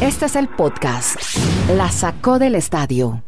[0.00, 1.16] Este es el podcast.
[1.76, 3.22] La sacó del estadio.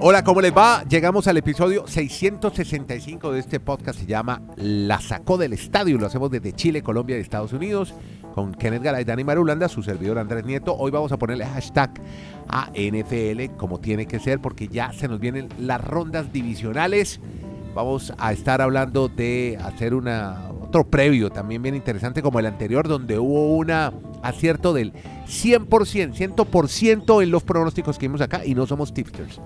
[0.00, 0.84] Hola, ¿cómo les va?
[0.84, 3.98] Llegamos al episodio 665 de este podcast.
[3.98, 5.98] Se llama La sacó del estadio.
[5.98, 7.94] Lo hacemos desde Chile, Colombia y Estados Unidos
[8.32, 10.76] con Kenneth Garay, Dani Marulanda, su servidor Andrés Nieto.
[10.76, 12.00] Hoy vamos a ponerle hashtag
[12.48, 17.20] a NFL como tiene que ser porque ya se nos vienen las rondas divisionales.
[17.74, 22.86] Vamos a estar hablando de hacer una otro previo también bien interesante como el anterior
[22.86, 23.70] donde hubo un
[24.22, 24.92] acierto del
[25.26, 29.40] 100%, 100% en los pronósticos que vimos acá y no somos tipsters.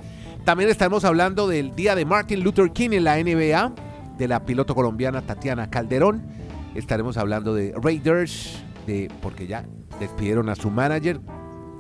[0.45, 3.73] También estaremos hablando del día de Martin Luther King en la NBA,
[4.19, 6.27] de la piloto colombiana Tatiana Calderón.
[6.75, 9.65] Estaremos hablando de Raiders, de, porque ya
[10.01, 11.20] despidieron a su manager,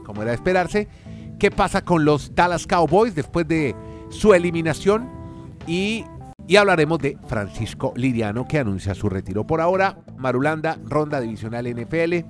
[0.04, 0.88] como era de esperarse.
[1.40, 3.74] ¿Qué pasa con los Dallas Cowboys después de
[4.10, 5.08] su eliminación?
[5.66, 6.04] Y,
[6.48, 9.98] y hablaremos de Francisco Liriano, que anuncia su retiro por ahora.
[10.16, 12.24] Marulanda, ronda divisional NFL.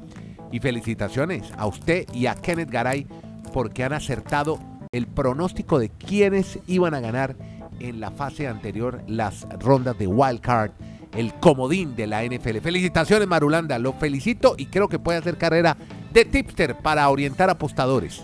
[0.53, 3.07] Y felicitaciones a usted y a Kenneth Garay
[3.53, 4.59] porque han acertado
[4.93, 7.37] el pronóstico de quiénes iban a ganar
[7.81, 10.73] en la fase anterior las rondas de Wild Card,
[11.17, 12.59] el comodín de la NFL.
[12.59, 15.77] Felicitaciones Marulanda, lo felicito y creo que puede hacer carrera
[16.13, 18.23] de tipster para orientar apostadores.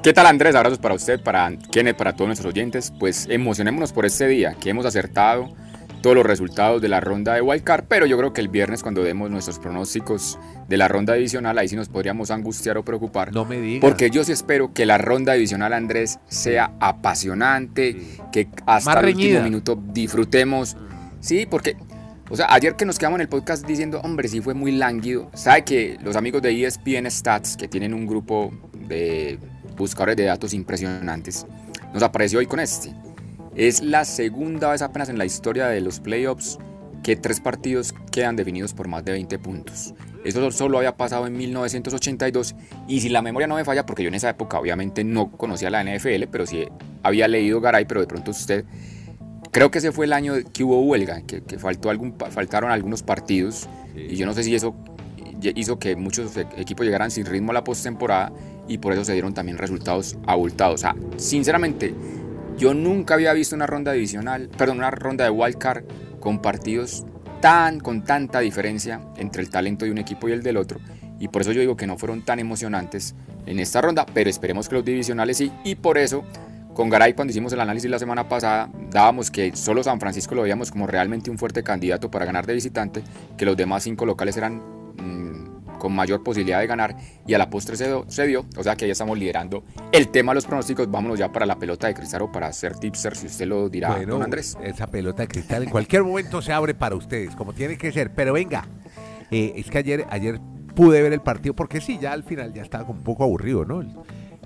[0.00, 0.54] ¿Qué tal Andrés?
[0.54, 2.92] Abrazos para usted, para Kenneth, para todos nuestros oyentes.
[3.00, 5.48] Pues emocionémonos por este día, que hemos acertado
[6.02, 9.02] todos los resultados de la ronda de Wildcard, pero yo creo que el viernes cuando
[9.02, 10.38] demos nuestros pronósticos
[10.68, 13.32] de la ronda divisional, ahí sí nos podríamos angustiar o preocupar.
[13.32, 13.80] No me digas.
[13.80, 17.96] Porque yo sí espero que la ronda divisional, Andrés, sea apasionante,
[18.30, 20.76] que hasta el último minuto disfrutemos.
[21.18, 21.76] Sí, porque,
[22.30, 25.28] o sea, ayer que nos quedamos en el podcast diciendo, hombre, sí fue muy lánguido.
[25.34, 28.52] Sabe que los amigos de ESPN Stats, que tienen un grupo
[28.86, 29.40] de
[29.78, 31.46] buscadores de datos impresionantes,
[31.92, 32.92] nos apareció hoy con este.
[33.56, 36.58] Es la segunda vez apenas en la historia de los playoffs
[37.02, 39.94] que tres partidos quedan definidos por más de 20 puntos.
[40.24, 42.54] Eso solo había pasado en 1982
[42.86, 45.70] y si la memoria no me falla, porque yo en esa época obviamente no conocía
[45.70, 46.66] la NFL, pero sí
[47.02, 48.64] había leído Garay, pero de pronto usted,
[49.52, 53.68] creo que ese fue el año que hubo huelga, que, faltó algún, faltaron algunos partidos
[53.96, 54.74] y yo no sé si eso
[55.42, 58.32] hizo que muchos e-, equipos llegaran sin ritmo a la postemporada
[58.66, 60.74] y por eso se dieron también resultados abultados.
[60.74, 61.94] O sea, sinceramente,
[62.58, 65.84] yo nunca había visto una ronda divisional, perdón, una ronda de wildcard
[66.20, 67.06] con partidos
[67.40, 70.80] tan, con tanta diferencia entre el talento de un equipo y el del otro.
[71.20, 73.14] Y por eso yo digo que no fueron tan emocionantes
[73.46, 75.50] en esta ronda, pero esperemos que los divisionales sí.
[75.64, 76.24] Y por eso,
[76.74, 80.42] con Garay, cuando hicimos el análisis la semana pasada, dábamos que solo San Francisco lo
[80.42, 83.02] veíamos como realmente un fuerte candidato para ganar de visitante,
[83.36, 84.77] que los demás cinco locales eran
[85.78, 86.96] con mayor posibilidad de ganar
[87.26, 90.36] y a la postre se, dio, o sea que ya estamos liderando el tema de
[90.36, 93.46] los pronósticos, vámonos ya para la pelota de cristal o para hacer tipster, si usted
[93.46, 94.56] lo dirá, bueno, don Andrés.
[94.62, 98.12] Esa pelota de cristal en cualquier momento se abre para ustedes, como tiene que ser,
[98.14, 98.66] pero venga,
[99.30, 100.40] eh, es que ayer, ayer
[100.74, 103.82] pude ver el partido, porque sí, ya al final ya estaba un poco aburrido, ¿no?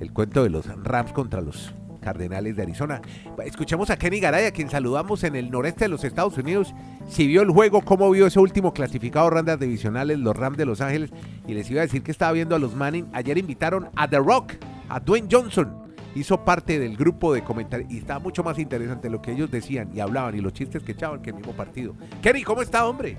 [0.03, 3.01] el cuento de los Rams contra los Cardenales de Arizona.
[3.45, 6.75] Escuchemos a Kenny Garay, a quien saludamos en el noreste de los Estados Unidos.
[7.09, 10.83] Si vio el juego, cómo vio ese último clasificado rondas divisionales, los Rams de Los
[10.83, 11.11] Ángeles.
[11.47, 13.09] Y les iba a decir que estaba viendo a los Manning.
[13.15, 14.55] Ayer invitaron a The Rock,
[14.91, 15.81] a Dwayne Johnson.
[16.15, 19.89] Hizo parte del grupo de comentarios y estaba mucho más interesante lo que ellos decían
[19.95, 21.95] y hablaban y los chistes que echaban que el mismo partido.
[22.21, 23.17] Kenny, ¿cómo está, hombre?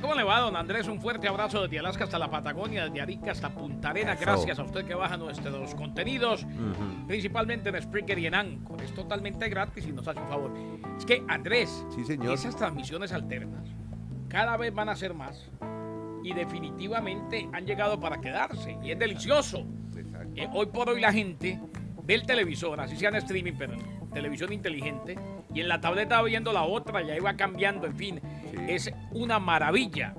[0.00, 0.86] ¿Cómo le va, don Andrés?
[0.88, 4.20] Un fuerte abrazo desde Alaska hasta la Patagonia, desde Arica hasta Punta Arenas.
[4.20, 6.46] Gracias a usted que baja nuestros contenidos,
[7.06, 8.80] principalmente en Springer y en Anchor.
[8.82, 10.52] Es totalmente gratis y nos hace un favor.
[10.96, 11.84] Es que, Andrés,
[12.32, 13.68] esas transmisiones alternas
[14.28, 15.50] cada vez van a ser más
[16.22, 18.76] y definitivamente han llegado para quedarse.
[18.82, 19.66] Y es delicioso.
[20.36, 21.58] Eh, hoy por hoy la gente
[22.04, 23.74] ve el televisor, así sea en streaming, pero
[24.12, 25.18] televisión inteligente,
[25.54, 28.20] y en la tableta va viendo la otra, y ahí va cambiando, en fin.
[28.68, 30.14] Es una maravilla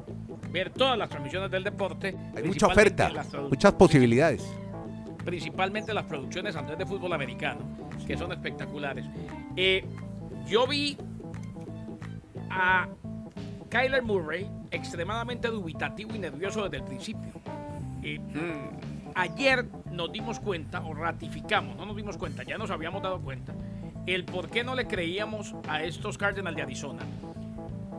[0.51, 2.15] ver todas las transmisiones del deporte.
[2.35, 3.11] Hay mucha oferta,
[3.49, 4.47] muchas posibilidades.
[5.23, 7.61] Principalmente las producciones antes de fútbol americano,
[8.07, 9.05] que son espectaculares.
[9.55, 9.85] Eh,
[10.47, 10.97] yo vi
[12.49, 12.87] a
[13.69, 17.29] Kyler Murray extremadamente dubitativo y nervioso desde el principio.
[18.01, 19.11] Eh, mm.
[19.15, 23.53] ayer nos dimos cuenta, o ratificamos, no nos dimos cuenta, ya nos habíamos dado cuenta,
[24.05, 27.03] el por qué no le creíamos a estos Cardinals de Arizona.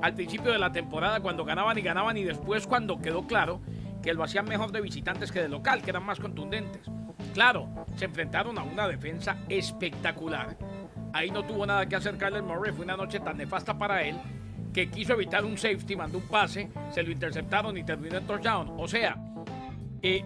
[0.03, 3.61] Al principio de la temporada, cuando ganaban y ganaban, y después cuando quedó claro
[4.03, 6.83] que lo hacían mejor de visitantes que de local, que eran más contundentes.
[7.35, 10.57] Claro, se enfrentaron a una defensa espectacular.
[11.13, 14.17] Ahí no tuvo nada que hacer Kyler Murray, fue una noche tan nefasta para él
[14.73, 18.75] que quiso evitar un safety, mandó un pase, se lo interceptaron y terminó en touchdown.
[18.79, 19.17] O sea,
[20.01, 20.25] eh,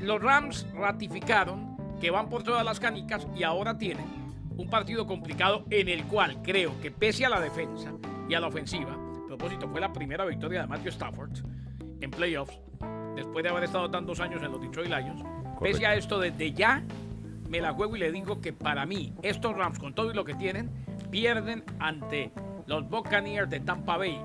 [0.00, 4.21] los Rams ratificaron que van por todas las canicas y ahora tienen
[4.62, 7.92] un partido complicado en el cual creo que pese a la defensa
[8.28, 11.30] y a la ofensiva, a propósito, fue la primera victoria de Matthew Stafford,
[12.00, 12.58] en playoffs,
[13.16, 15.22] después de haber estado tantos años en los Detroit Lions.
[15.60, 16.82] Pese a esto, desde ya
[17.48, 20.24] me la juego y le digo que para mí, estos Rams, con todo y lo
[20.24, 20.70] que tienen,
[21.10, 22.30] pierden ante
[22.66, 24.18] los Buccaneers de Tampa Bay.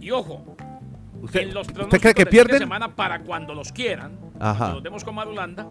[0.00, 0.56] Y ojo,
[1.20, 2.58] ¿Usted, en los ¿usted cree que pierden?
[2.58, 4.56] semana para cuando los quieran, Ajá.
[4.58, 5.68] cuando los demos con Marulanda,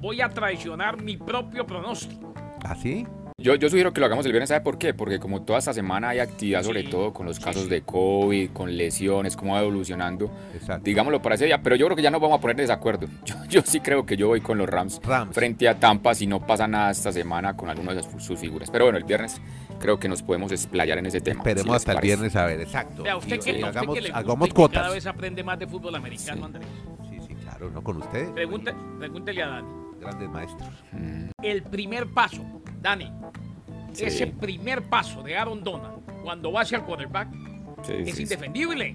[0.00, 2.31] voy a traicionar mi propio pronóstico.
[2.64, 3.06] ¿Así?
[3.38, 4.94] Yo, yo sugiero que lo hagamos el viernes, ¿sabe por qué?
[4.94, 7.68] Porque como toda esta semana hay actividad, sobre Sí, todo con los sí, casos sí.
[7.70, 10.84] de COVID, con lesiones, cómo va evolucionando, Exacto.
[10.84, 13.08] digámoslo para ese día, pero yo creo que ya nos vamos a poner de desacuerdo.
[13.24, 15.34] Yo, yo sí creo que yo voy con los Rams, Rams.
[15.34, 18.70] frente a Tampa si no pasa nada esta semana con alguna de sus, sus figuras.
[18.70, 19.40] Pero bueno, el viernes
[19.80, 21.40] creo que nos podemos explayar en ese tema.
[21.40, 23.02] Esperemos si hasta el viernes a ver, exacto.
[23.02, 24.82] Vea, usted Y- que, usted hagamos, que le hagamos y cuotas.
[24.82, 26.44] cada vez aprende más de fútbol americano, Sí.
[26.44, 26.66] Andrés.
[27.10, 28.30] Sí, sí, claro, no con ustedes.
[28.30, 29.68] Pregúntele a Dani.
[30.02, 30.68] Grandes maestros.
[31.42, 32.42] El primer paso,
[32.80, 33.10] Dani,
[33.92, 34.04] Sí.
[34.04, 37.28] ese primer paso de Aaron Donald cuando va hacia el quarterback
[37.82, 38.94] Sí, es sí, indefendible.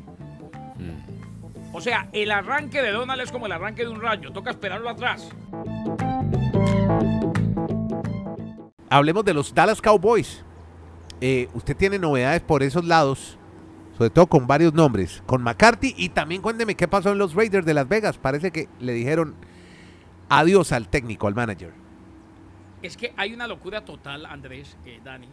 [0.77, 1.75] Mm.
[1.75, 4.89] O sea, el arranque de Donald es como el arranque de un rayo, toca esperarlo
[4.89, 5.30] atrás.
[8.89, 10.44] Hablemos de los Dallas Cowboys.
[11.19, 13.38] Eh, usted tiene novedades por esos lados,
[13.98, 17.65] sobre todo con varios nombres, con McCarthy y también cuénteme qué pasó en los Raiders
[17.65, 18.18] de Las Vegas.
[18.18, 19.36] Parece que le dijeron
[20.29, 21.71] adiós al técnico, al manager.
[22.81, 25.27] Es que hay una locura total, Andrés, eh, Dani,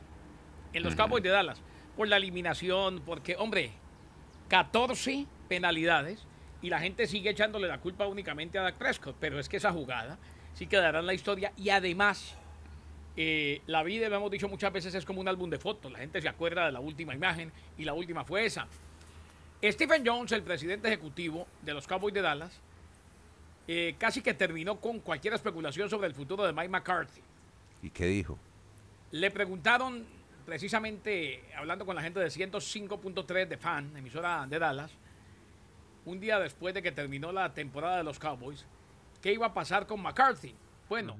[0.72, 1.02] en los Ujú.
[1.02, 1.60] Cowboys de Dallas,
[1.96, 3.72] por la eliminación, porque, hombre,
[4.48, 6.24] 14 penalidades
[6.62, 9.72] y la gente sigue echándole la culpa únicamente a Dak Prescott, pero es que esa
[9.72, 10.18] jugada
[10.54, 12.34] sí quedará en la historia y además
[13.16, 15.98] eh, la vida, lo hemos dicho muchas veces, es como un álbum de fotos, la
[15.98, 18.66] gente se acuerda de la última imagen y la última fue esa.
[19.62, 22.60] Stephen Jones, el presidente ejecutivo de los Cowboys de Dallas,
[23.66, 27.22] eh, casi que terminó con cualquier especulación sobre el futuro de Mike McCarthy.
[27.82, 28.38] ¿Y qué dijo?
[29.10, 30.04] Le preguntaron,
[30.44, 34.90] precisamente hablando con la gente de 105.3 de Fan, emisora de Dallas,
[36.04, 38.66] un día después de que terminó la temporada de los Cowboys,
[39.22, 40.54] qué iba a pasar con McCarthy.
[40.88, 41.16] Bueno,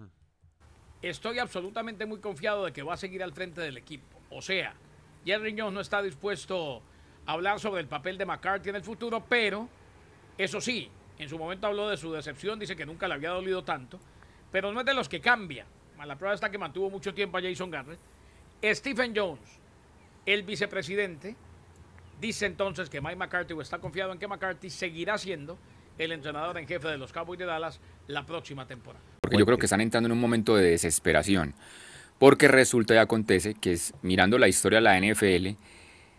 [1.01, 4.21] estoy absolutamente muy confiado de que va a seguir al frente del equipo.
[4.31, 4.75] O sea,
[5.25, 6.83] Jerry Jones no está dispuesto
[7.25, 9.69] a hablar sobre el papel de McCarthy en el futuro, pero
[10.37, 13.63] eso sí, en su momento habló de su decepción, dice que nunca le había dolido
[13.65, 14.01] tanto,
[14.51, 15.67] pero no es de los que cambia.
[16.05, 17.99] La prueba está que mantuvo mucho tiempo a Jason Garrett.
[18.63, 19.41] Stephen Jones,
[20.27, 21.37] el vicepresidente,
[22.21, 25.59] dice entonces que Mike McCarthy o está confiado en que McCarthy seguirá siendo
[25.99, 29.05] el entrenador en jefe de los Cowboys de Dallas la próxima temporada.
[29.21, 31.55] Porque yo creo que están entrando en un momento de desesperación.
[32.19, 35.59] Porque resulta y acontece que es, mirando la historia de la NFL,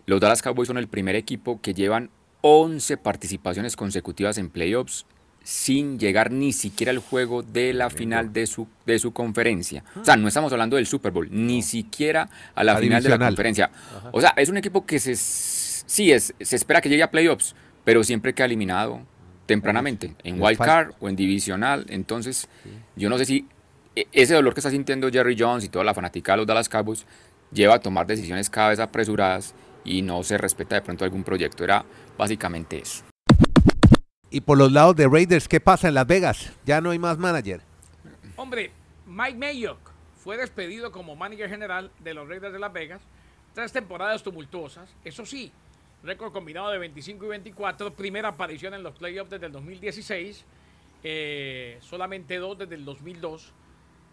[0.06, 2.10] los Dallas Cowboys son el primer equipo que llevan
[2.48, 5.08] 11 participaciones consecutivas en playoffs
[5.42, 9.84] sin llegar ni siquiera al juego de la final de su, de su conferencia.
[10.00, 13.10] O sea, no estamos hablando del Super Bowl, ni siquiera a la La final de
[13.10, 13.72] la conferencia.
[14.12, 17.56] O sea, es un equipo que se, sí es, se espera que llegue a playoffs,
[17.84, 19.02] pero siempre queda eliminado
[19.48, 21.88] tempranamente, en wild card o en divisional.
[21.90, 22.48] Entonces,
[22.96, 23.48] yo no sé si
[23.96, 26.70] e- ese dolor que está sintiendo Jerry Jones y toda la fanática de los Dallas
[26.70, 27.08] Cowboys
[27.52, 29.56] lleva a tomar decisiones cada vez apresuradas
[29.86, 31.64] y no se respeta de pronto algún proyecto.
[31.64, 31.86] Era
[32.18, 33.06] básicamente eso.
[34.30, 36.52] Y por los lados de Raiders, ¿qué pasa en Las Vegas?
[36.66, 37.62] Ya no hay más manager.
[38.36, 38.72] Hombre,
[39.06, 39.80] Mike Mayock
[40.18, 43.02] fue despedido como manager general de los Raiders de Las Vegas.
[43.54, 44.90] Tres temporadas tumultuosas.
[45.06, 45.52] Eso sí,
[46.04, 47.94] récord combinado de 25 y 24.
[47.94, 50.44] Primera aparición en los playoffs desde el 2016.
[51.08, 53.54] eh, solamente dos desde el 2002.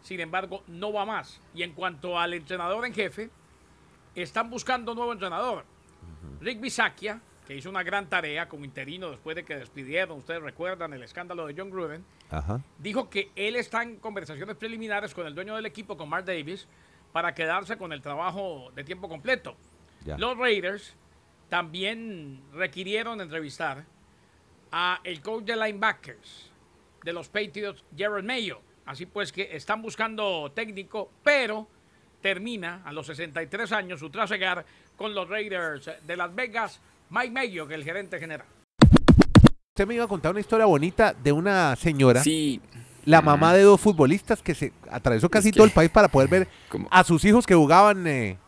[0.03, 1.41] Sin embargo, no va más.
[1.55, 3.31] Y en cuanto al entrenador en jefe,
[4.15, 5.65] están buscando un nuevo entrenador.
[6.41, 10.93] Rick Bisaccia, que hizo una gran tarea como interino después de que despidieron, ustedes recuerdan
[10.93, 12.61] el escándalo de John Gruden, Ajá.
[12.79, 16.67] dijo que él está en conversaciones preliminares con el dueño del equipo, con Mark Davis,
[17.13, 19.57] para quedarse con el trabajo de tiempo completo.
[20.05, 20.17] Ya.
[20.19, 20.95] Los Raiders
[21.49, 23.85] también requirieron entrevistar
[24.73, 26.51] a el coach de linebackers
[27.05, 28.61] de los Patriots, Jared Mayo.
[28.87, 31.69] Así pues que están buscando técnico, pero
[32.23, 34.65] termina a los 63 años su trasegar
[34.97, 38.47] con los Raiders de Las Vegas, Mike Mayo, que es el gerente general.
[39.75, 42.61] Usted me iba a contar una historia bonita de una señora, Sí,
[43.05, 46.29] la mamá de dos futbolistas que se atravesó casi que- todo el país para poder
[46.29, 46.49] ver
[46.91, 48.39] a sus hijos que jugaban eh,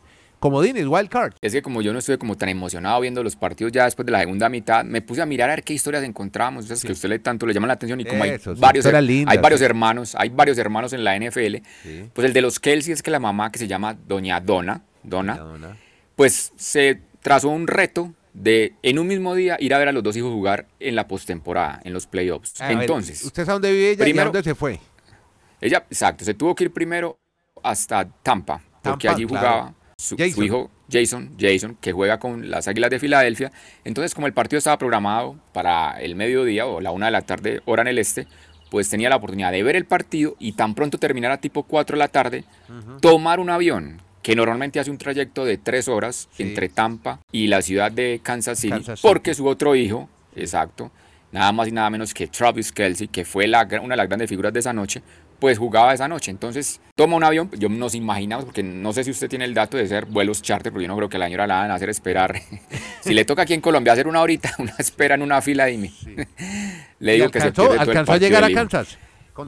[0.45, 1.33] comodines, wild card.
[1.41, 4.13] Es que como yo no estuve como tan emocionado viendo los partidos ya después de
[4.13, 6.93] la segunda mitad, me puse a mirar a ver qué historias encontramos, esas que a
[6.93, 9.63] usted le tanto le llaman la atención y como Eso, hay sí, varios, hay varios
[9.63, 11.57] hermanos, hay varios hermanos en la NFL,
[12.13, 15.37] pues el de los Kelsey es que la mamá que se llama Doña Donna, Donna,
[15.39, 15.77] Donna.
[16.15, 20.03] pues se trazó un reto de en un mismo día ir a ver a los
[20.03, 22.61] dos hijos jugar en la postemporada, en los playoffs.
[22.61, 24.79] A ver, Entonces, ¿Usted sabe dónde vive ella y a primero- dónde se fue?
[25.61, 27.17] ella, exacto, se tuvo que ir primero
[27.63, 29.75] hasta Tampa, porque allí claro.
[29.97, 33.53] Su, hijo Jason, Jason, que juega con las Águilas de Filadelfia.
[33.85, 37.61] Entonces, como el partido estaba programado para el mediodía o la una de la tarde,
[37.65, 38.27] hora en el este,
[38.71, 41.99] pues tenía la oportunidad de ver el partido y tan pronto terminara tipo 4 de
[41.99, 42.45] la tarde,
[43.01, 47.61] tomar un avión que normalmente hace un trayecto de tres horas entre Tampa y la
[47.61, 50.91] ciudad de Kansas City, porque su otro hijo, exacto,
[51.31, 54.29] nada más y nada menos que Travis Kelsey, que fue la, una de las grandes
[54.31, 55.03] figuras de esa noche,
[55.39, 56.31] pues jugaba esa noche.
[56.31, 59.77] Entonces toma un avión, yo nos imaginamos, porque no sé si usted tiene el dato
[59.77, 61.89] de ser vuelos charter, porque yo no creo que la señora la van a hacer
[61.89, 62.41] esperar.
[63.01, 65.93] si le toca aquí en Colombia hacer una horita, una espera en una fila, dime.
[66.99, 68.99] le digo que se alcanzó a llegar a Kansas.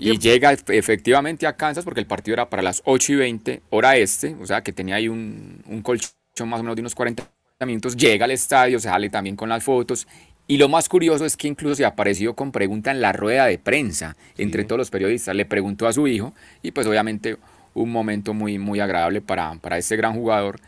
[0.00, 3.96] Y llega efectivamente a Kansas porque el partido era para las 8 y 20, hora
[3.96, 6.10] este, o sea que tenía ahí un, un colchón
[6.48, 7.22] más o menos de unos 40
[7.64, 7.96] minutos.
[7.96, 10.06] Llega al estadio, se sale también con las fotos.
[10.48, 13.58] Y lo más curioso es que incluso se apareció con pregunta en la rueda de
[13.58, 15.34] prensa entre todos los periodistas.
[15.34, 17.36] Le preguntó a su hijo y pues obviamente
[17.74, 20.60] un momento muy, muy agradable para, para este gran jugador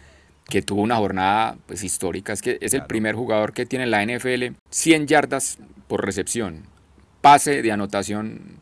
[0.48, 2.32] que tuvo una jornada pues, histórica.
[2.32, 6.64] Es que es el primer jugador que tiene en la NFL 100 yardas por recepción,
[7.20, 8.58] pase de anotación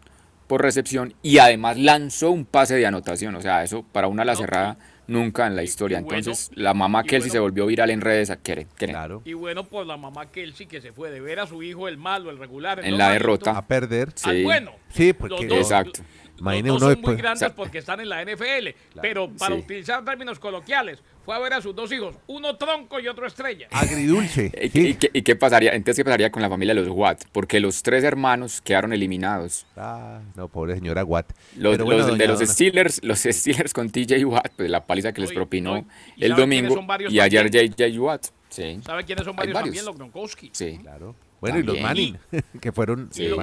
[0.47, 3.35] por recepción y además lanzó un pase de anotación.
[3.37, 4.77] O sea, eso para una ala cerrada
[5.07, 5.99] nunca en la historia.
[5.99, 8.31] Entonces la mamá Kelsey se volvió viral en redes.
[8.31, 9.23] a Claro.
[9.25, 11.97] Y bueno, pues la mamá Kelsey que se fue de ver a su hijo el
[11.97, 12.85] malo, el regular.
[12.85, 13.57] en la derrota.
[13.57, 14.11] A perder.
[14.15, 14.43] Sí.
[14.43, 14.73] bueno.
[14.91, 15.47] Sí, porque...
[15.47, 16.03] Exacto.
[16.39, 18.69] Imagine uno son muy grandes porque están en la NFL,
[19.01, 23.09] pero para utilizar términos coloquiales, fue a ver a sus dos hijos, uno tronco y
[23.09, 23.69] otro estrella.
[23.73, 24.53] Agridulce.
[24.75, 25.73] ¿Y, qué, pasaría?
[25.73, 27.25] Entonces, ¿qué pasaría con la familia de los Watt?
[27.33, 29.67] Porque los tres hermanos quedaron eliminados.
[29.77, 31.33] Ah, no, pobre señora Watt.
[31.57, 35.85] Los, de los Steelers, los Steelers con TJ Watt, pues la paliza que les propinó
[36.17, 38.27] el domingo y ayer JJ Watt.
[38.49, 38.81] Sí.
[38.85, 39.85] ¿Sabe quiénes son varios, también?
[39.85, 40.51] Los Gronkowski.
[40.53, 40.79] Sí.
[40.81, 41.17] Claro.
[41.41, 42.19] Bueno, y los Manning,
[42.61, 43.09] que fueron.
[43.13, 43.39] Sí, los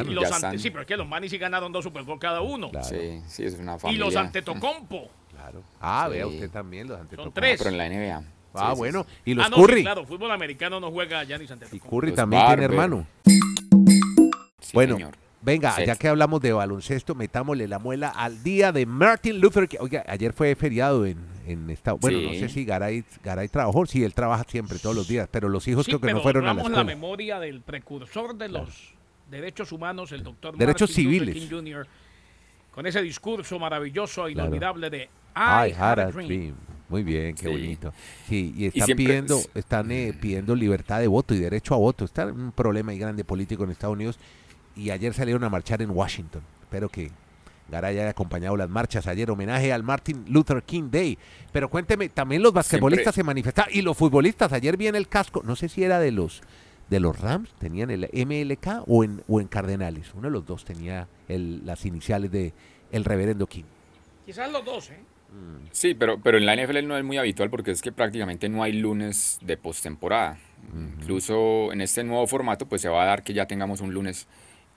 [0.58, 2.72] sí, pero es que los Manning sí ganaron dos Super Bowl cada uno.
[2.82, 4.02] Sí, sí, es una familia.
[4.02, 5.10] Y los Antetokounmpo.
[5.32, 5.64] Claro.
[5.80, 7.40] Ah, vea usted también los Antetokounmpo.
[7.40, 7.58] Son tres.
[7.58, 8.24] pero en la NBA.
[8.56, 9.06] Ah, bueno.
[9.26, 9.82] Y los ah, no, Curry.
[9.82, 11.88] claro, fútbol americano no juega Giannis Antetokounmpo.
[11.88, 13.08] Y Curry también tiene hermano.
[14.74, 14.98] bueno,
[15.44, 19.78] venga, ya que hablamos de baloncesto, metámosle la muela al día de Martin Luther King.
[19.82, 24.04] Oiga, ayer fue feriado en, en Estados Bueno, no sé si Garay, Garay trabajó, sí,
[24.04, 26.62] él trabaja siempre, todos los días, pero los hijos creo que no fueron a la
[26.62, 26.78] escuela.
[26.78, 28.94] la memoria del precursor de los
[29.30, 31.36] derechos humanos, el doctor Derechos civiles.
[31.36, 31.88] King Jr.,
[32.72, 36.56] con ese discurso maravilloso, e inolvidable de I, had, a dream.
[36.90, 37.94] Muy bien, qué bonito.
[38.28, 42.06] Sí, y están pidiendo, están eh, pidiendo libertad de voto y derecho a voto.
[42.06, 44.20] Está un problema ahí grande político en Estados Unidos.
[44.76, 46.42] Y ayer salieron a marchar en Washington.
[46.62, 47.12] Espero que
[47.70, 51.18] Garay haya acompañado las marchas ayer, homenaje al Martin Luther King Day.
[51.52, 54.52] Pero cuénteme, también los basquetbolistas se manifestaron y los futbolistas.
[54.54, 56.42] Ayer vi en el casco, no sé si era de los
[56.90, 60.14] de los Rams, tenían el MLK o en, o en Cardenales.
[60.14, 62.54] Uno de los dos tenía las iniciales de
[62.92, 63.64] el reverendo King.
[64.26, 65.00] Quizás los dos, ¿eh?
[65.72, 68.62] Sí, pero, pero en la NFL no es muy habitual porque es que prácticamente no
[68.62, 70.38] hay lunes de postemporada.
[71.00, 74.28] Incluso en este nuevo formato, pues se va a dar que ya tengamos un lunes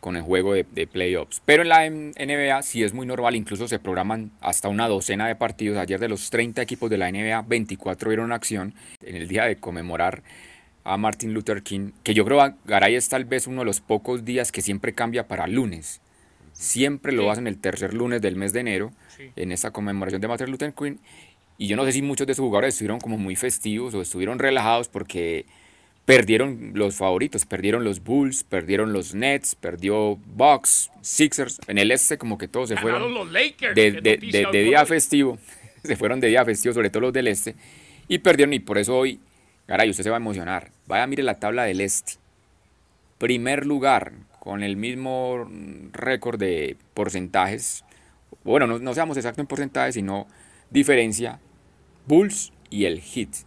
[0.00, 1.42] con el juego de, playoffs.
[1.44, 5.36] Pero en la NBA sí es muy normal, incluso se programan hasta una docena de
[5.36, 5.78] partidos.
[5.78, 9.56] Ayer de los 30 equipos de la NBA, 24 vieron acción en el día de
[9.56, 10.22] conmemorar
[10.84, 13.80] a Martin Luther King, que yo creo que Garay es tal vez uno de los
[13.80, 16.00] pocos días que siempre cambia para lunes.
[16.52, 18.92] Siempre lo hacen el tercer lunes del mes de enero,
[19.34, 20.96] en esa conmemoración de Martin Luther King.
[21.58, 24.38] Y yo no sé si muchos de sus jugadores estuvieron como muy festivos o estuvieron
[24.38, 25.46] relajados porque
[26.06, 31.60] perdieron los favoritos, perdieron los Bulls, perdieron los Nets, perdió Bucks, Sixers.
[31.66, 35.38] En el este como que todos se fueron los Lakers, de, día festivo.
[35.84, 37.56] se fueron de día festivo, sobre todo los del este.
[38.08, 39.18] Y perdieron y por eso hoy,
[39.66, 40.70] caray, usted se va a emocionar.
[40.86, 42.12] Vaya, mire la tabla del este.
[43.18, 45.50] Primer lugar, con el mismo
[45.92, 47.84] récord de porcentajes.
[48.44, 50.28] Bueno, no, no seamos exactos en porcentajes, sino
[50.70, 51.40] diferencia.
[52.06, 53.45] Bulls y el Heat.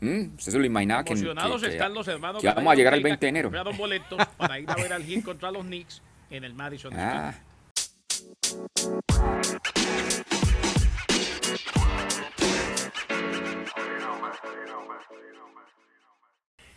[0.00, 2.42] Mm, ¿Usted se lo imaginaba que, Emocionados están los hermanos.
[2.42, 3.50] Ya vamos a llegar al 20 de enero.
[3.76, 7.34] boletos para ir a ver al Heat contra los Knicks en el Madison ah.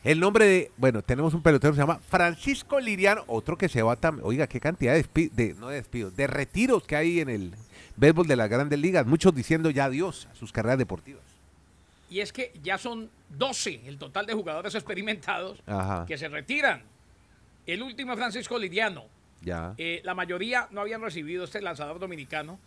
[0.04, 3.84] El nombre de, bueno, tenemos un pelotero que se llama Francisco Liriano, otro que se
[3.84, 4.26] va también.
[4.26, 7.54] Oiga, qué cantidad de, de no de despidos, de retiros que hay en el
[7.98, 9.06] béisbol de las grandes ligas.
[9.06, 11.31] Muchos diciendo ya adiós a sus carreras deportivas.
[12.12, 15.64] Y es que ya son 12 el total de jugadores experimentados
[16.06, 16.84] que se retiran.
[17.66, 19.06] El último Francisco Lidiano.
[19.40, 19.74] Ya.
[19.78, 22.60] Eh, la mayoría no habían recibido este lanzador dominicano.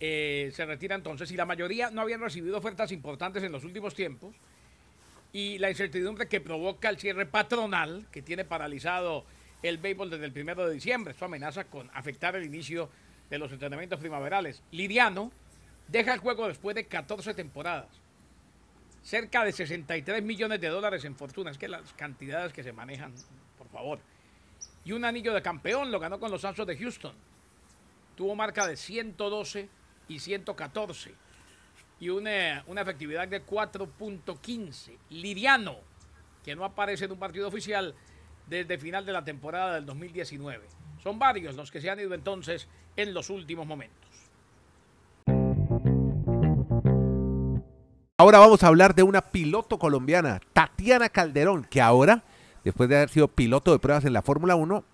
[0.00, 3.94] Eh, se retira entonces y la mayoría no habían recibido ofertas importantes en los últimos
[3.94, 4.34] tiempos.
[5.32, 9.24] Y la incertidumbre que provoca el cierre patronal que tiene paralizado
[9.62, 11.12] el béisbol desde el primero de diciembre.
[11.12, 12.90] Esto amenaza con afectar el inicio
[13.30, 14.64] de los entrenamientos primaverales.
[14.72, 15.30] Lidiano
[15.86, 18.00] deja el juego después de 14 temporadas
[19.02, 21.50] cerca de 63 millones de dólares en fortuna.
[21.50, 23.14] Es que las cantidades que se manejan,
[23.58, 24.00] por favor.
[24.84, 27.14] Y un anillo de campeón lo ganó con los Astros de Houston.
[28.16, 29.68] Tuvo marca de 112
[30.08, 31.14] y 114.
[32.00, 34.96] Y una, una efectividad de 4.15.
[35.10, 35.76] Liriano,
[36.44, 37.94] que no aparece en un partido oficial
[38.46, 40.66] desde final de la temporada del 2019.
[41.02, 44.09] Son varios los que se han ido entonces en los últimos momentos.
[48.20, 52.22] Ahora vamos a hablar de una piloto colombiana, Tatiana Calderón, que ahora,
[52.62, 54.84] después de haber sido piloto de pruebas en la Fórmula 1,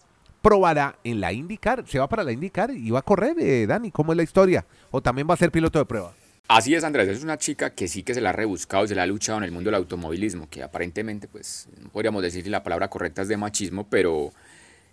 [0.40, 1.83] probará en la IndyCar.
[1.88, 3.90] Se va para la IndyCar y va a correr, eh, Dani.
[3.90, 4.64] ¿Cómo es la historia?
[4.92, 6.14] ¿O también va a ser piloto de pruebas?
[6.47, 7.09] Así es, Andrés.
[7.09, 9.38] Es una chica que sí que se la ha rebuscado y se la ha luchado
[9.38, 13.28] en el mundo del automovilismo, que aparentemente, pues, podríamos decir si la palabra correcta es
[13.28, 14.30] de machismo, pero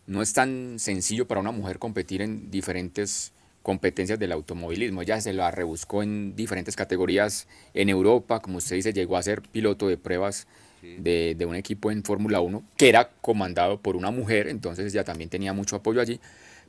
[0.07, 3.31] no es tan sencillo para una mujer competir en diferentes
[3.63, 5.01] competencias del automovilismo.
[5.01, 9.41] Ella se la rebuscó en diferentes categorías en Europa, como usted dice, llegó a ser
[9.41, 10.47] piloto de pruebas
[10.81, 15.05] de, de un equipo en Fórmula 1 que era comandado por una mujer, entonces ya
[15.05, 16.19] también tenía mucho apoyo allí.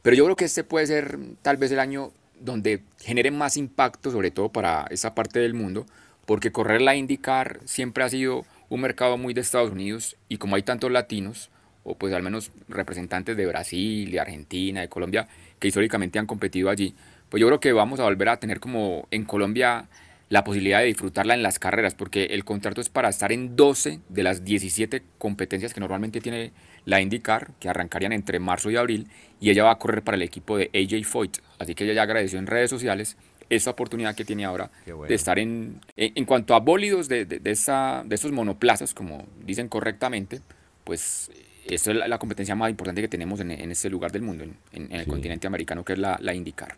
[0.03, 4.11] Pero yo creo que este puede ser tal vez el año donde genere más impacto,
[4.11, 5.87] sobre todo para esa parte del mundo,
[6.27, 10.57] porque correr la IndyCar siempre ha sido un mercado muy de Estados Unidos y como
[10.57, 11.51] hay tantos latinos,
[11.83, 15.29] o pues al menos representantes de Brasil, de Argentina, de Colombia,
[15.65, 16.95] que históricamente han competido allí,
[17.31, 19.89] pues yo creo que vamos a volver a tener como en Colombia
[20.29, 24.01] la posibilidad de disfrutarla en las carreras, porque el contrato es para estar en 12
[24.11, 26.53] de las 17 competencias que normalmente tiene
[26.85, 29.09] la IndyCar, que arrancarían entre marzo y abril,
[29.41, 31.39] y ella va a correr para el equipo de AJ Foyt.
[31.59, 33.17] Así que ella ya agradeció en redes sociales
[33.49, 37.51] esta oportunidad que tiene ahora de estar en, en, cuanto a bólidos de, de, de,
[37.51, 40.43] esa, de esos monoplazas, como dicen correctamente,
[40.85, 41.31] pues
[41.67, 44.57] esta es la, competencia más importante que tenemos en, en este lugar del mundo, en,
[44.73, 45.11] en el sí.
[45.11, 46.77] continente americano, que es la, la IndyCar.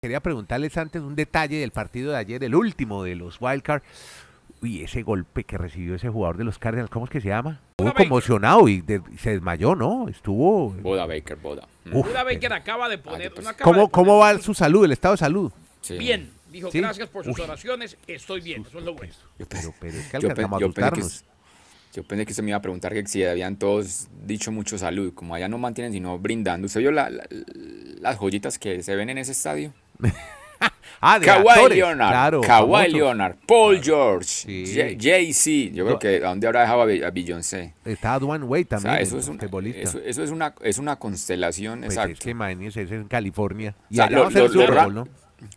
[0.00, 3.82] Quería preguntarles antes un detalle del partido de ayer, el último de los Wildcard.
[4.62, 7.60] Uy, ese golpe que recibió ese jugador de los Cardinals, ¿cómo es que se llama?
[7.78, 10.08] Estuvo conmocionado y, de, se desmayó, ¿no?
[10.08, 10.70] Estuvo...
[10.70, 11.66] Boda Baker, Boda.
[11.86, 13.32] Uf, Boda Baker acaba de poner...
[13.36, 15.52] Ah, acaba ¿Cómo, de poner ¿Cómo va su salud, el estado de salud?
[15.80, 15.98] Sí.
[15.98, 16.80] Bien, dijo ¿Sí?
[16.80, 17.44] gracias por sus Uy.
[17.44, 19.12] oraciones, estoy bien, eso es lo bueno.
[19.38, 20.92] Yo, pero, pero es que alcanzamos yo, a.
[21.94, 25.12] Yo pensé que se me iba a preguntar que si habían todos dicho mucho salud,
[25.14, 26.66] como allá no mantienen sino brindando.
[26.66, 27.24] ¿Usted vio la, la,
[28.00, 29.72] las joyitas que se ven en ese estadio?
[31.00, 32.88] ah, de Kawhi actores, Leonard, claro, Kawhi.
[32.90, 34.96] Leonard, Paul George, Sí.
[35.00, 35.72] Jay-Z.
[35.74, 37.74] Yo creo que ¿a dónde habrá dejado a Be- a Beyoncé?
[37.84, 39.80] Está Dwayne Wade O también, sea, eso es, un- futbolista.
[39.80, 42.12] eso, eso es, una, es una constelación, Pues exacto.
[42.14, 43.76] es que imagínese, es en California.
[43.88, 45.08] Y O sea, allá lo- va a ser lo- el Super lo- Bowl, ¿no?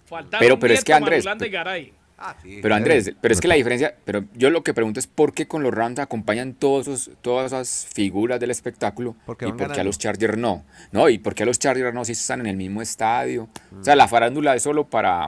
[0.05, 1.93] Faltaron Pero- pero es que, Andrés, Marulanda y Garay.
[2.19, 5.05] Ah, sí, Pero Andrés, pero es que la diferencia, pero yo lo que pregunto es
[5.05, 9.51] por qué con los Rams acompañan todos esos, todas esas figuras del espectáculo Porque y
[9.51, 10.63] por qué a los Chargers no.
[10.91, 13.47] No, y por qué a los Chargers no si están en el mismo estadio.
[13.79, 15.27] O sea, la farándula es solo para,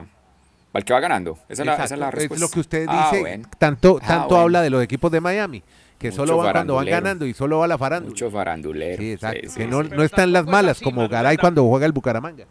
[0.72, 1.38] para el que va ganando.
[1.48, 2.44] Esa es la, esa es la respuesta.
[2.44, 3.48] lo que usted Ah, dice, bueno.
[3.58, 4.42] tanto, Ah, tanto bueno.
[4.42, 5.62] habla de los equipos de Miami,
[5.96, 8.10] que Mucho solo van cuando van ganando y solo va la farándula.
[8.10, 9.00] Mucho farandulero.
[9.00, 9.48] Sí, exacto.
[9.48, 11.08] Sí, que sí, no, no están las es malas, así, como.
[11.08, 12.46] Garay cuando juega el Bucaramanga.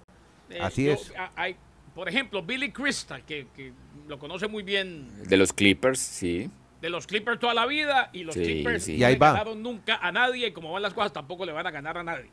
[0.49, 1.11] Eh, Así yo- es.
[1.35, 1.57] hay-
[1.99, 3.73] por ejemplo, Billy Crystal, que, que
[4.07, 6.49] lo conoce muy bien De los Clippers, sí.
[6.81, 8.93] de los Clippers toda la vida y los Sí, Clippers sí.
[8.93, 9.33] no Y ahí le va.
[9.33, 12.03] ganaron nunca a nadie y como van las cosas tampoco le van a ganar a
[12.03, 12.27] nadie.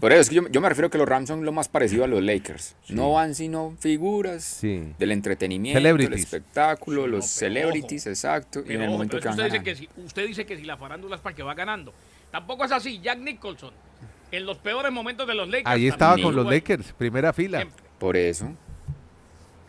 [0.00, 2.04] Por eso es que yo, yo me refiero que los Rams son lo más parecido
[2.04, 2.76] a los Lakers.
[2.90, 4.92] No van sino figuras Sí.
[4.98, 8.62] del entretenimiento, del espectáculo, Sí, los celebrities, exacto.
[8.68, 10.76] y en el ojo, momento que usted, dice que si, usted dice que si la
[10.76, 11.94] farándula es para que va ganando.
[12.30, 13.00] Tampoco es así.
[13.00, 13.72] Jack Nicholson,
[14.30, 15.70] en los peores momentos de los Lakers.
[15.70, 16.44] Ahí estaba con los.
[16.46, 17.60] Lakers, primera fila.
[17.60, 17.82] Siempre.
[17.98, 18.52] Por eso.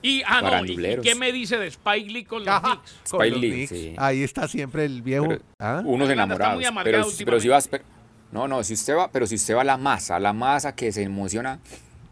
[0.05, 1.03] Y, ah, no, ¿y- ¿y Faranduleros.
[1.05, 2.93] qué me dice de Spike Lee con los Knicks?
[3.09, 3.69] con Spike los Lee, Knicks.
[3.69, 3.93] sí.
[3.97, 5.27] Ahí está siempre el viejo.
[5.27, 5.81] Pero- ¿Ah?
[5.83, 6.63] Unos enamorados.
[6.83, 7.67] Pero, pero si vas.
[7.67, 7.83] pero-
[8.31, 10.75] no, no, si usted va, pero si usted va a la masa, a la masa
[10.75, 11.59] que se emociona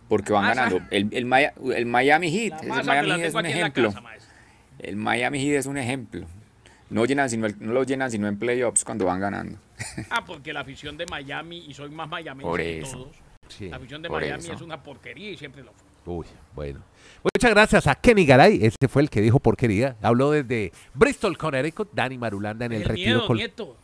[0.09, 0.63] porque van Masa.
[0.69, 0.85] ganando.
[0.91, 3.93] El, el, el Miami Heat, masa Miami Heat es un ejemplo.
[3.93, 4.03] casa.
[4.79, 6.25] El Miami Heat es un ejemplo.
[6.89, 9.57] No, llenan sino el- no lo llenan sino en playoffs cuando van ganando.
[10.09, 13.15] Ah, porque la afición de Miami, y soy más Miami que todos,
[13.49, 13.69] Sí.
[13.69, 14.53] la afición de Miami eso.
[14.53, 15.92] es una porquería y siempre lo fue.
[16.05, 16.79] Uy, bueno.
[17.23, 19.95] Muchas gracias a Kenny Garay, ese fue el que dijo porquería.
[20.01, 23.15] Habló desde Bristol, Connecticut, Dani Marulanda en el, el retiro.
[23.15, 23.77] miedo, col- Nieto.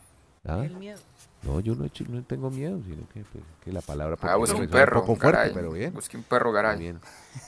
[0.46, 0.62] ¿Ah?
[0.64, 0.98] El miedo.
[1.42, 4.36] No, yo no, he hecho- no tengo miedo, sino que, pues, que la palabra Ah,
[4.36, 5.00] busque un perro.
[5.00, 5.54] un poco fuerte, garay.
[5.54, 5.92] pero bien.
[5.94, 6.78] Busque un perro, garay.
[6.78, 6.98] Bien.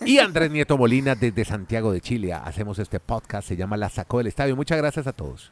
[0.07, 2.33] Y Andrés Nieto Molina desde Santiago de Chile.
[2.33, 4.57] Hacemos este podcast, se llama La Sacó del Estadio.
[4.57, 5.51] Muchas gracias a todos.